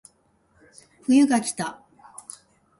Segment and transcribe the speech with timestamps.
[1.03, 1.79] 冬がきた